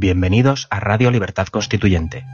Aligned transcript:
Bienvenidos 0.00 0.68
a 0.70 0.78
Radio 0.78 1.10
Libertad 1.10 1.48
Constituyente. 1.48 2.24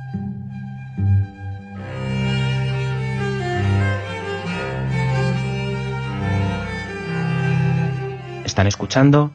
Están 8.45 8.66
escuchando 8.66 9.35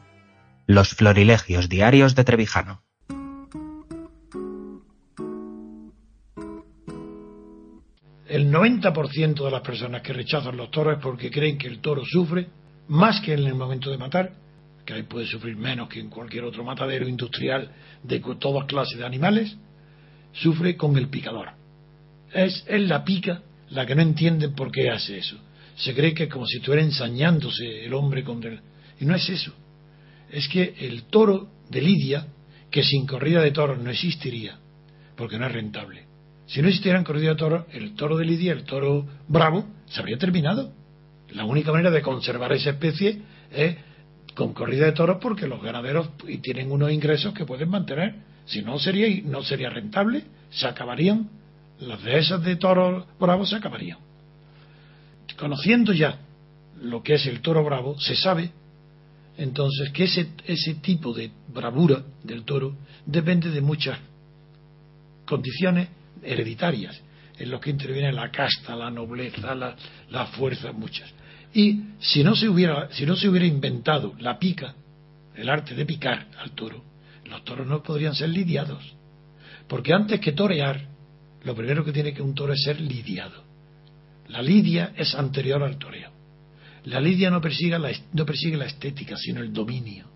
Los 0.68 0.94
Florilegios 0.94 1.68
Diarios 1.68 2.14
de 2.14 2.22
Trevijano. 2.22 2.84
El 8.28 8.52
90% 8.52 9.44
de 9.44 9.50
las 9.50 9.62
personas 9.62 10.02
que 10.02 10.12
rechazan 10.12 10.56
los 10.56 10.70
toros 10.70 10.98
es 10.98 11.02
porque 11.02 11.32
creen 11.32 11.58
que 11.58 11.66
el 11.66 11.80
toro 11.80 12.04
sufre 12.04 12.46
más 12.86 13.20
que 13.22 13.32
en 13.32 13.40
el 13.40 13.56
momento 13.56 13.90
de 13.90 13.98
matar 13.98 14.30
que 14.90 14.96
ahí 14.96 15.02
puede 15.04 15.26
sufrir 15.26 15.56
menos 15.56 15.88
que 15.88 16.00
en 16.00 16.10
cualquier 16.10 16.42
otro 16.42 16.64
matadero 16.64 17.06
industrial 17.06 17.70
de 18.02 18.18
todas 18.40 18.66
clases 18.66 18.98
de 18.98 19.06
animales, 19.06 19.56
sufre 20.32 20.76
con 20.76 20.96
el 20.96 21.08
picador. 21.08 21.50
Es, 22.32 22.64
es 22.66 22.80
la 22.82 23.04
pica 23.04 23.40
la 23.68 23.86
que 23.86 23.94
no 23.94 24.02
entiende 24.02 24.48
por 24.48 24.72
qué 24.72 24.90
hace 24.90 25.18
eso. 25.18 25.36
Se 25.76 25.94
cree 25.94 26.12
que 26.12 26.24
es 26.24 26.28
como 26.28 26.44
si 26.44 26.56
estuviera 26.56 26.84
ensañándose 26.84 27.84
el 27.84 27.94
hombre 27.94 28.24
con 28.24 28.42
el... 28.42 28.60
Y 28.98 29.04
no 29.04 29.14
es 29.14 29.28
eso. 29.28 29.52
Es 30.28 30.48
que 30.48 30.74
el 30.80 31.04
toro 31.04 31.48
de 31.68 31.80
Lidia, 31.82 32.26
que 32.68 32.82
sin 32.82 33.06
corrida 33.06 33.40
de 33.40 33.52
toros 33.52 33.78
no 33.78 33.90
existiría, 33.90 34.58
porque 35.16 35.38
no 35.38 35.46
es 35.46 35.52
rentable. 35.52 36.06
Si 36.46 36.60
no 36.60 36.66
existieran 36.66 37.04
corrida 37.04 37.30
de 37.30 37.36
toros, 37.36 37.64
el 37.72 37.94
toro 37.94 38.16
de 38.16 38.24
Lidia, 38.24 38.52
el 38.52 38.64
toro 38.64 39.06
bravo, 39.28 39.66
se 39.86 40.00
habría 40.00 40.18
terminado. 40.18 40.72
La 41.28 41.44
única 41.44 41.70
manera 41.70 41.92
de 41.92 42.02
conservar 42.02 42.52
esa 42.52 42.70
especie 42.70 43.22
es 43.52 43.76
con 44.34 44.52
corrida 44.52 44.86
de 44.86 44.92
toros 44.92 45.18
porque 45.20 45.46
los 45.46 45.62
ganaderos 45.62 46.10
tienen 46.42 46.70
unos 46.70 46.92
ingresos 46.92 47.34
que 47.34 47.44
pueden 47.44 47.68
mantener. 47.68 48.14
Si 48.46 48.62
no 48.62 48.78
sería, 48.78 49.22
no 49.24 49.42
sería 49.42 49.70
rentable, 49.70 50.24
se 50.50 50.66
acabarían, 50.66 51.28
las 51.80 52.02
dehesas 52.02 52.42
de 52.42 52.56
toros 52.56 53.04
bravos 53.18 53.50
se 53.50 53.56
acabarían. 53.56 53.98
Conociendo 55.38 55.92
ya 55.92 56.18
lo 56.82 57.02
que 57.02 57.14
es 57.14 57.26
el 57.26 57.40
toro 57.40 57.64
bravo, 57.64 57.98
se 57.98 58.16
sabe 58.16 58.50
entonces 59.36 59.90
que 59.92 60.04
ese, 60.04 60.28
ese 60.46 60.74
tipo 60.76 61.14
de 61.14 61.30
bravura 61.48 62.02
del 62.22 62.44
toro 62.44 62.76
depende 63.06 63.50
de 63.50 63.60
muchas 63.62 63.98
condiciones 65.24 65.88
hereditarias, 66.22 67.00
en 67.38 67.50
los 67.50 67.60
que 67.60 67.70
interviene 67.70 68.12
la 68.12 68.30
casta, 68.30 68.76
la 68.76 68.90
nobleza, 68.90 69.54
la, 69.54 69.74
la 70.10 70.26
fuerza, 70.26 70.72
muchas. 70.72 71.10
Y 71.52 71.82
si 71.98 72.22
no 72.22 72.36
se 72.36 72.48
hubiera, 72.48 72.90
si 72.92 73.04
no 73.06 73.16
se 73.16 73.28
hubiera 73.28 73.46
inventado 73.46 74.14
la 74.18 74.38
pica, 74.38 74.74
el 75.34 75.48
arte 75.48 75.74
de 75.74 75.86
picar 75.86 76.28
al 76.38 76.52
toro, 76.52 76.84
los 77.24 77.44
toros 77.44 77.66
no 77.66 77.82
podrían 77.82 78.14
ser 78.14 78.28
lidiados. 78.28 78.94
Porque 79.68 79.92
antes 79.92 80.20
que 80.20 80.32
torear, 80.32 80.88
lo 81.44 81.54
primero 81.54 81.84
que 81.84 81.92
tiene 81.92 82.12
que 82.12 82.22
un 82.22 82.34
toro 82.34 82.52
es 82.52 82.62
ser 82.62 82.80
lidiado. 82.80 83.44
La 84.28 84.42
lidia 84.42 84.92
es 84.96 85.14
anterior 85.14 85.62
al 85.62 85.78
toreo. 85.78 86.10
La 86.84 87.00
lidia 87.00 87.30
no 87.30 87.40
persigue 87.40 87.78
la, 87.78 87.90
no 88.12 88.24
persigue 88.24 88.56
la 88.56 88.66
estética, 88.66 89.16
sino 89.16 89.40
el 89.40 89.52
dominio. 89.52 90.06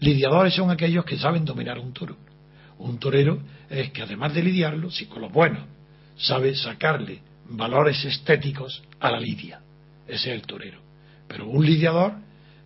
Lidiadores 0.00 0.54
son 0.54 0.70
aquellos 0.70 1.04
que 1.04 1.18
saben 1.18 1.44
dominar 1.44 1.78
un 1.78 1.92
toro. 1.92 2.16
Un 2.78 2.98
torero 2.98 3.40
es 3.70 3.90
que 3.90 4.02
además 4.02 4.34
de 4.34 4.42
lidiarlo, 4.42 4.90
si 4.90 5.06
con 5.06 5.22
los 5.22 5.32
buenos, 5.32 5.64
sabe 6.16 6.54
sacarle 6.54 7.20
valores 7.48 8.04
estéticos 8.04 8.82
a 9.00 9.10
la 9.10 9.20
lidia. 9.20 9.60
Ese 10.06 10.30
es 10.30 10.40
el 10.40 10.42
torero. 10.42 10.80
Pero 11.28 11.48
un 11.48 11.64
lidiador 11.64 12.14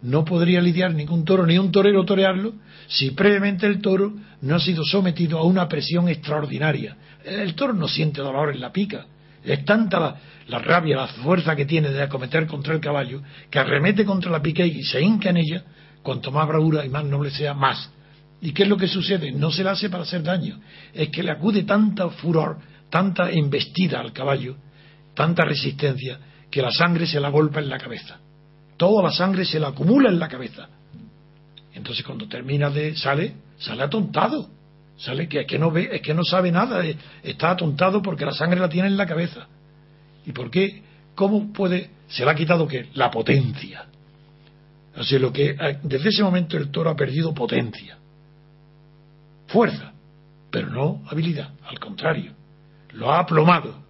no 0.02 0.24
podría 0.24 0.60
lidiar 0.60 0.94
ningún 0.94 1.24
toro 1.24 1.46
ni 1.46 1.58
un 1.58 1.72
torero 1.72 2.04
torearlo 2.04 2.54
si 2.88 3.10
previamente 3.10 3.66
el 3.66 3.80
toro 3.80 4.12
no 4.42 4.56
ha 4.56 4.60
sido 4.60 4.84
sometido 4.84 5.38
a 5.38 5.44
una 5.44 5.68
presión 5.68 6.08
extraordinaria. 6.08 6.96
El 7.24 7.54
toro 7.54 7.72
no 7.72 7.88
siente 7.88 8.20
dolor 8.20 8.54
en 8.54 8.60
la 8.60 8.72
pica. 8.72 9.06
Es 9.42 9.64
tanta 9.64 10.18
la, 10.48 10.58
rabia, 10.58 10.96
la 10.96 11.06
fuerza 11.06 11.54
que 11.54 11.66
tiene 11.66 11.90
de 11.90 12.02
acometer 12.02 12.46
contra 12.46 12.74
el 12.74 12.80
caballo 12.80 13.22
que 13.50 13.58
arremete 13.58 14.04
contra 14.04 14.30
la 14.30 14.42
pica 14.42 14.64
y 14.64 14.82
se 14.82 15.00
hinca 15.00 15.30
en 15.30 15.38
ella. 15.38 15.64
Cuanto 16.02 16.30
más 16.30 16.46
bravura 16.46 16.84
y 16.84 16.88
más 16.88 17.04
noble 17.04 17.30
sea, 17.30 17.54
más. 17.54 17.90
¿Y 18.40 18.52
qué 18.52 18.64
es 18.64 18.68
lo 18.68 18.76
que 18.76 18.86
sucede? 18.86 19.32
No 19.32 19.50
se 19.50 19.64
la 19.64 19.72
hace 19.72 19.88
para 19.88 20.04
hacer 20.04 20.22
daño. 20.22 20.60
Es 20.92 21.08
que 21.08 21.22
le 21.22 21.32
acude 21.32 21.62
tanta 21.64 22.08
furor, 22.10 22.58
tanta 22.90 23.30
embestida 23.30 24.00
al 24.00 24.12
caballo, 24.12 24.56
tanta 25.14 25.44
resistencia, 25.44 26.18
que 26.56 26.62
la 26.62 26.70
sangre 26.70 27.06
se 27.06 27.20
la 27.20 27.28
golpa 27.28 27.60
en 27.60 27.68
la 27.68 27.76
cabeza. 27.76 28.16
Toda 28.78 29.02
la 29.02 29.10
sangre 29.10 29.44
se 29.44 29.60
la 29.60 29.68
acumula 29.68 30.08
en 30.08 30.18
la 30.18 30.26
cabeza. 30.26 30.66
Entonces 31.74 32.02
cuando 32.02 32.26
termina 32.28 32.70
de 32.70 32.96
sale, 32.96 33.34
sale 33.58 33.82
atontado. 33.82 34.48
Sale 34.96 35.28
que, 35.28 35.44
que 35.44 35.58
no 35.58 35.70
ve, 35.70 35.90
es 35.92 36.00
que 36.00 36.14
no 36.14 36.24
sabe 36.24 36.50
nada, 36.50 36.82
eh, 36.82 36.96
está 37.22 37.50
atontado 37.50 38.00
porque 38.00 38.24
la 38.24 38.32
sangre 38.32 38.58
la 38.58 38.70
tiene 38.70 38.88
en 38.88 38.96
la 38.96 39.04
cabeza. 39.04 39.48
¿Y 40.24 40.32
por 40.32 40.50
qué? 40.50 40.82
¿Cómo 41.14 41.52
puede? 41.52 41.90
Se 42.08 42.24
le 42.24 42.30
ha 42.30 42.34
quitado 42.34 42.66
que 42.66 42.88
la 42.94 43.10
potencia. 43.10 43.84
Así 44.96 45.18
lo 45.18 45.30
que 45.30 45.50
eh, 45.50 45.78
desde 45.82 46.08
ese 46.08 46.22
momento 46.22 46.56
el 46.56 46.70
toro 46.70 46.88
ha 46.88 46.96
perdido 46.96 47.34
potencia, 47.34 47.98
fuerza, 49.46 49.92
pero 50.50 50.70
no 50.70 51.02
habilidad, 51.06 51.50
al 51.68 51.78
contrario, 51.78 52.32
lo 52.94 53.12
ha 53.12 53.18
aplomado. 53.18 53.84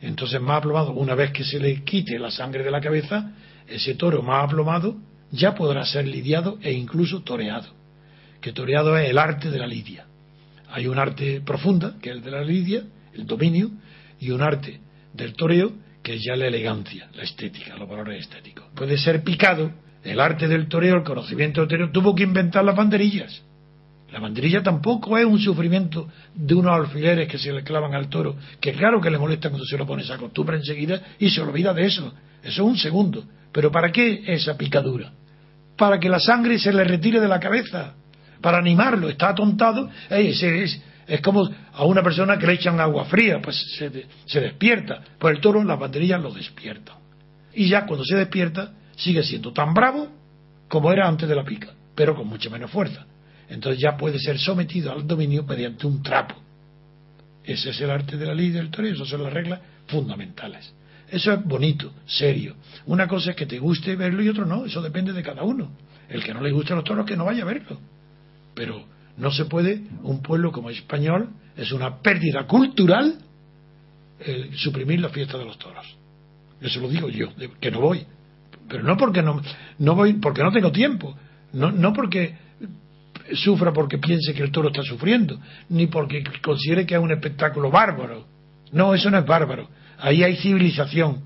Entonces, 0.00 0.40
más 0.40 0.58
aplomado, 0.58 0.92
una 0.92 1.14
vez 1.14 1.30
que 1.32 1.44
se 1.44 1.58
le 1.58 1.82
quite 1.82 2.18
la 2.18 2.30
sangre 2.30 2.62
de 2.62 2.70
la 2.70 2.80
cabeza, 2.80 3.32
ese 3.66 3.94
toro 3.94 4.22
más 4.22 4.44
aplomado 4.44 4.96
ya 5.30 5.54
podrá 5.54 5.84
ser 5.84 6.06
lidiado 6.06 6.58
e 6.62 6.72
incluso 6.72 7.22
toreado. 7.22 7.68
Que 8.40 8.52
toreado 8.52 8.96
es 8.96 9.10
el 9.10 9.18
arte 9.18 9.50
de 9.50 9.58
la 9.58 9.66
lidia. 9.66 10.06
Hay 10.70 10.86
un 10.86 10.98
arte 10.98 11.40
profunda, 11.40 11.94
que 12.00 12.10
es 12.10 12.16
el 12.16 12.22
de 12.22 12.30
la 12.30 12.42
lidia, 12.42 12.82
el 13.14 13.26
dominio, 13.26 13.70
y 14.20 14.30
un 14.30 14.42
arte 14.42 14.80
del 15.12 15.34
toreo, 15.34 15.72
que 16.02 16.14
es 16.14 16.24
ya 16.24 16.36
la 16.36 16.46
elegancia, 16.46 17.08
la 17.14 17.22
estética, 17.22 17.76
los 17.76 17.88
valores 17.88 18.20
estéticos. 18.20 18.66
Puede 18.74 18.98
ser 18.98 19.24
picado, 19.24 19.72
el 20.04 20.20
arte 20.20 20.46
del 20.46 20.68
toreo, 20.68 20.96
el 20.96 21.02
conocimiento 21.02 21.60
del 21.60 21.68
toreo, 21.68 21.90
tuvo 21.90 22.14
que 22.14 22.22
inventar 22.22 22.64
las 22.64 22.76
banderillas 22.76 23.42
la 24.16 24.22
banderilla 24.22 24.62
tampoco 24.62 25.18
es 25.18 25.26
un 25.26 25.38
sufrimiento 25.38 26.08
de 26.34 26.54
unos 26.54 26.72
alfileres 26.72 27.28
que 27.28 27.36
se 27.36 27.52
le 27.52 27.62
clavan 27.62 27.92
al 27.92 28.08
toro, 28.08 28.34
que 28.58 28.72
claro 28.72 28.98
que 28.98 29.10
le 29.10 29.18
molesta 29.18 29.50
cuando 29.50 29.66
se 29.66 29.76
lo 29.76 29.86
pone, 29.86 30.04
se 30.04 30.12
acostumbra 30.14 30.56
enseguida 30.56 31.02
y 31.18 31.28
se 31.28 31.42
olvida 31.42 31.74
de 31.74 31.84
eso. 31.84 32.14
Eso 32.42 32.62
es 32.62 32.66
un 32.66 32.78
segundo. 32.78 33.24
Pero 33.52 33.70
¿para 33.70 33.92
qué 33.92 34.22
esa 34.26 34.56
picadura? 34.56 35.12
Para 35.76 36.00
que 36.00 36.08
la 36.08 36.18
sangre 36.18 36.58
se 36.58 36.72
le 36.72 36.84
retire 36.84 37.20
de 37.20 37.28
la 37.28 37.38
cabeza, 37.38 37.92
para 38.40 38.56
animarlo. 38.56 39.10
Está 39.10 39.28
atontado, 39.28 39.90
es, 40.08 40.42
es, 40.42 41.20
como 41.20 41.50
a 41.74 41.84
una 41.84 42.02
persona 42.02 42.38
que 42.38 42.46
le 42.46 42.54
echan 42.54 42.80
agua 42.80 43.04
fría, 43.04 43.42
pues 43.42 43.76
se, 43.76 44.06
se 44.24 44.40
despierta. 44.40 45.02
Pues 45.18 45.36
el 45.36 45.42
toro, 45.42 45.62
las 45.62 45.78
banderillas 45.78 46.22
lo 46.22 46.32
despiertan. 46.32 46.96
Y 47.52 47.68
ya 47.68 47.84
cuando 47.84 48.02
se 48.02 48.16
despierta, 48.16 48.72
sigue 48.96 49.22
siendo 49.22 49.52
tan 49.52 49.74
bravo 49.74 50.08
como 50.68 50.90
era 50.90 51.06
antes 51.06 51.28
de 51.28 51.36
la 51.36 51.44
pica, 51.44 51.68
pero 51.94 52.14
con 52.14 52.26
mucha 52.26 52.48
menos 52.48 52.70
fuerza 52.70 53.04
entonces 53.48 53.80
ya 53.80 53.96
puede 53.96 54.18
ser 54.18 54.38
sometido 54.38 54.92
al 54.92 55.06
dominio 55.06 55.44
mediante 55.44 55.86
un 55.86 56.02
trapo. 56.02 56.34
Ese 57.44 57.70
es 57.70 57.80
el 57.80 57.90
arte 57.90 58.16
de 58.16 58.26
la 58.26 58.34
ley 58.34 58.50
del 58.50 58.70
toreo, 58.70 58.94
esas 58.94 59.08
son 59.08 59.22
las 59.22 59.32
reglas 59.32 59.60
fundamentales. 59.86 60.72
Eso 61.08 61.32
es 61.32 61.44
bonito, 61.44 61.92
serio. 62.06 62.56
Una 62.86 63.06
cosa 63.06 63.30
es 63.30 63.36
que 63.36 63.46
te 63.46 63.58
guste 63.58 63.94
verlo 63.94 64.22
y 64.22 64.28
otro 64.28 64.44
no, 64.44 64.64
eso 64.66 64.82
depende 64.82 65.12
de 65.12 65.22
cada 65.22 65.44
uno. 65.44 65.70
El 66.08 66.24
que 66.24 66.34
no 66.34 66.40
le 66.40 66.50
guste 66.50 66.74
los 66.74 66.84
toros, 66.84 67.06
que 67.06 67.16
no 67.16 67.24
vaya 67.24 67.42
a 67.42 67.46
verlo. 67.46 67.78
Pero 68.54 68.84
no 69.16 69.30
se 69.30 69.44
puede, 69.44 69.82
un 70.02 70.22
pueblo 70.22 70.50
como 70.50 70.70
español, 70.70 71.30
es 71.56 71.70
una 71.72 71.98
pérdida 71.98 72.46
cultural 72.46 73.18
suprimir 74.54 75.00
la 75.00 75.10
fiesta 75.10 75.38
de 75.38 75.44
los 75.44 75.58
toros. 75.58 75.86
Eso 76.60 76.80
lo 76.80 76.88
digo 76.88 77.08
yo, 77.08 77.28
que 77.60 77.70
no 77.70 77.80
voy. 77.80 78.04
Pero 78.68 78.82
no 78.82 78.96
porque 78.96 79.22
no, 79.22 79.40
no 79.78 79.94
voy, 79.94 80.14
porque 80.14 80.42
no 80.42 80.50
tengo 80.50 80.72
tiempo. 80.72 81.16
No, 81.52 81.70
no 81.70 81.92
porque 81.92 82.34
sufra 83.34 83.72
porque 83.72 83.98
piense 83.98 84.34
que 84.34 84.42
el 84.42 84.50
toro 84.50 84.68
está 84.68 84.82
sufriendo, 84.82 85.38
ni 85.68 85.86
porque 85.86 86.22
considere 86.42 86.86
que 86.86 86.94
es 86.94 87.00
un 87.00 87.12
espectáculo 87.12 87.70
bárbaro. 87.70 88.26
No, 88.72 88.94
eso 88.94 89.10
no 89.10 89.18
es 89.18 89.26
bárbaro. 89.26 89.68
Ahí 89.98 90.22
hay 90.22 90.36
civilización. 90.36 91.22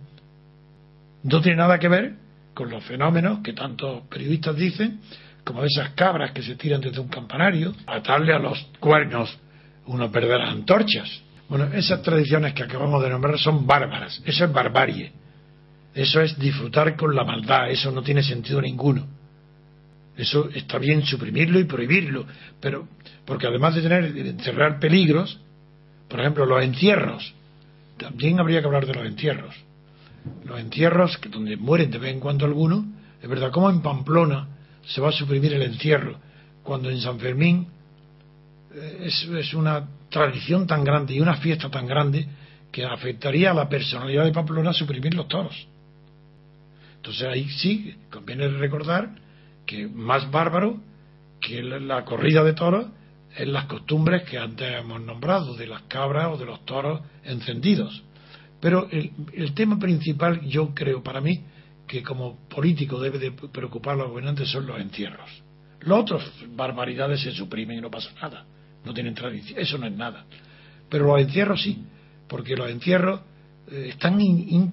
No 1.22 1.40
tiene 1.40 1.58
nada 1.58 1.78
que 1.78 1.88
ver 1.88 2.14
con 2.54 2.70
los 2.70 2.84
fenómenos 2.84 3.40
que 3.40 3.52
tantos 3.52 4.02
periodistas 4.08 4.56
dicen, 4.56 5.00
como 5.44 5.64
esas 5.64 5.90
cabras 5.90 6.32
que 6.32 6.42
se 6.42 6.56
tiran 6.56 6.80
desde 6.80 7.00
un 7.00 7.08
campanario, 7.08 7.74
atarle 7.86 8.32
a 8.34 8.38
los 8.38 8.60
cuernos 8.78 9.38
unas 9.86 10.10
verdaderas 10.10 10.50
antorchas. 10.50 11.22
Bueno, 11.48 11.66
esas 11.72 12.02
tradiciones 12.02 12.54
que 12.54 12.62
acabamos 12.62 13.02
de 13.02 13.10
nombrar 13.10 13.38
son 13.38 13.66
bárbaras, 13.66 14.22
eso 14.24 14.44
es 14.44 14.52
barbarie, 14.52 15.12
eso 15.94 16.20
es 16.20 16.38
disfrutar 16.38 16.96
con 16.96 17.14
la 17.14 17.24
maldad, 17.24 17.70
eso 17.70 17.90
no 17.90 18.02
tiene 18.02 18.22
sentido 18.22 18.60
ninguno. 18.60 19.06
Eso 20.20 20.50
está 20.54 20.76
bien 20.76 21.02
suprimirlo 21.02 21.58
y 21.58 21.64
prohibirlo, 21.64 22.26
pero 22.60 22.86
porque 23.24 23.46
además 23.46 23.74
de 23.74 23.80
tener 23.80 24.04
encerrar 24.18 24.78
peligros, 24.78 25.40
por 26.10 26.20
ejemplo, 26.20 26.44
los 26.44 26.62
encierros, 26.62 27.32
también 27.96 28.38
habría 28.38 28.60
que 28.60 28.66
hablar 28.66 28.84
de 28.84 28.92
los 28.92 29.06
entierros. 29.06 29.54
Los 30.44 30.60
entierros, 30.60 31.18
donde 31.30 31.56
mueren 31.56 31.90
de 31.90 31.98
vez 31.98 32.12
en 32.12 32.20
cuando 32.20 32.44
algunos, 32.44 32.84
es 33.22 33.28
verdad, 33.30 33.50
como 33.50 33.70
en 33.70 33.80
Pamplona 33.80 34.46
se 34.86 35.00
va 35.00 35.08
a 35.08 35.12
suprimir 35.12 35.54
el 35.54 35.62
encierro, 35.62 36.18
cuando 36.62 36.90
en 36.90 37.00
San 37.00 37.18
Fermín 37.18 37.68
eh, 38.74 39.04
es, 39.04 39.22
es 39.22 39.54
una 39.54 39.88
tradición 40.10 40.66
tan 40.66 40.84
grande 40.84 41.14
y 41.14 41.20
una 41.20 41.36
fiesta 41.36 41.70
tan 41.70 41.86
grande 41.86 42.26
que 42.70 42.84
afectaría 42.84 43.52
a 43.52 43.54
la 43.54 43.70
personalidad 43.70 44.26
de 44.26 44.32
Pamplona 44.32 44.74
suprimir 44.74 45.14
los 45.14 45.28
toros. 45.28 45.66
Entonces 46.96 47.22
ahí 47.22 47.48
sí 47.48 47.94
conviene 48.10 48.48
recordar 48.48 49.29
que 49.70 49.86
más 49.86 50.28
bárbaro 50.32 50.80
que 51.40 51.62
la 51.62 52.04
corrida 52.04 52.42
de 52.42 52.54
toros 52.54 52.86
es 53.36 53.46
las 53.46 53.66
costumbres 53.66 54.24
que 54.28 54.36
antes 54.36 54.68
hemos 54.68 55.00
nombrado, 55.00 55.54
de 55.54 55.68
las 55.68 55.82
cabras 55.82 56.26
o 56.32 56.36
de 56.36 56.44
los 56.44 56.64
toros 56.64 57.00
encendidos. 57.22 58.02
Pero 58.60 58.88
el, 58.90 59.54
tema 59.54 59.78
principal, 59.78 60.40
yo 60.40 60.74
creo 60.74 61.04
para 61.04 61.20
mí, 61.20 61.44
que 61.86 62.02
como 62.02 62.36
político 62.48 62.98
debe 62.98 63.20
de 63.20 63.30
preocupar 63.30 63.94
a 63.94 63.98
los 63.98 64.08
gobernantes 64.08 64.50
son 64.50 64.66
los 64.66 64.80
encierros. 64.80 65.30
Los 65.82 66.00
otros 66.00 66.24
barbaridades 66.48 67.22
se 67.22 67.30
suprimen 67.30 67.78
y 67.78 67.80
no 67.80 67.92
pasa 67.92 68.10
nada. 68.20 68.44
No 68.84 68.92
tienen 68.92 69.14
tradición. 69.14 69.56
Eso 69.60 69.78
no 69.78 69.86
es 69.86 69.92
nada. 69.92 70.24
Pero 70.88 71.06
los 71.06 71.20
encierros 71.20 71.62
sí, 71.62 71.84
porque 72.26 72.56
los 72.56 72.68
encierros 72.68 73.20
eh, 73.70 73.90
están 73.90 74.18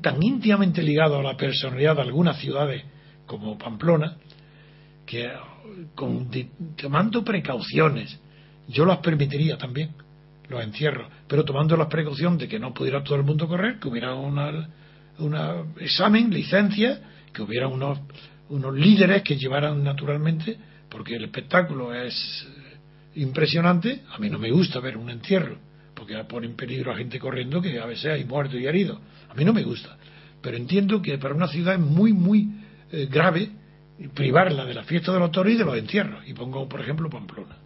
tan 0.01 0.23
íntimamente 0.23 0.81
ligados 0.81 1.19
a 1.19 1.23
la 1.23 1.37
personalidad 1.37 1.95
de 1.95 2.01
algunas 2.01 2.39
ciudades 2.39 2.83
como 3.27 3.59
Pamplona, 3.59 4.17
que 5.07 5.31
con, 5.95 6.29
tomando 6.75 7.23
precauciones, 7.23 8.19
yo 8.67 8.85
las 8.85 8.99
permitiría 8.99 9.57
también, 9.57 9.91
los 10.49 10.63
encierros, 10.63 11.07
pero 11.27 11.43
tomando 11.43 11.75
las 11.75 11.87
precauciones 11.87 12.39
de 12.39 12.47
que 12.47 12.59
no 12.59 12.73
pudiera 12.73 13.03
todo 13.03 13.15
el 13.15 13.23
mundo 13.23 13.47
correr, 13.47 13.79
que 13.79 13.87
hubiera 13.87 14.13
un 14.13 15.35
examen, 15.79 16.29
licencia, 16.29 17.01
que 17.33 17.41
hubiera 17.41 17.67
unos, 17.67 17.99
unos 18.49 18.75
líderes 18.75 19.23
que 19.23 19.37
llevaran 19.37 19.83
naturalmente, 19.83 20.57
porque 20.89 21.15
el 21.15 21.23
espectáculo 21.23 21.93
es 21.93 22.47
impresionante, 23.15 24.03
a 24.13 24.19
mí 24.19 24.29
no 24.29 24.37
me 24.37 24.51
gusta 24.51 24.79
ver 24.79 24.97
un 24.97 25.09
entierro, 25.09 25.57
porque 25.95 26.15
pone 26.25 26.47
en 26.47 26.55
peligro 26.55 26.91
a 26.91 26.97
gente 26.97 27.17
corriendo 27.17 27.61
que 27.61 27.79
a 27.79 27.85
veces 27.85 28.11
hay 28.11 28.25
muertos 28.25 28.59
y 28.59 28.65
heridos. 28.65 28.99
A 29.29 29.33
mí 29.33 29.43
no 29.43 29.51
me 29.51 29.63
gusta. 29.63 29.97
Pero 30.41 30.55
entiendo 30.55 31.01
que 31.01 31.17
para 31.17 31.33
una 31.33 31.47
ciudad 31.47 31.73
es 31.73 31.79
muy, 31.79 32.13
muy 32.13 32.51
eh, 32.91 33.07
grave 33.11 33.49
privarla 34.13 34.65
de 34.65 34.73
la 34.73 34.83
fiesta 34.83 35.11
de 35.11 35.19
los 35.19 35.31
toros 35.31 35.53
y 35.53 35.57
de 35.57 35.65
los 35.65 35.77
entierros. 35.77 36.27
Y 36.27 36.33
pongo, 36.33 36.67
por 36.67 36.81
ejemplo, 36.81 37.09
Pamplona. 37.09 37.57